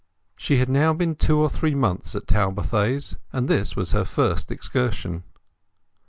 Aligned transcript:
She 0.35 0.57
had 0.57 0.67
now 0.67 0.93
been 0.95 1.13
two 1.13 1.47
months 1.75 2.15
at 2.15 2.25
Talbothays, 2.25 3.17
and 3.31 3.47
this 3.47 3.75
was 3.75 3.91
her 3.91 4.03
first 4.03 4.49
excursion. 4.51 5.21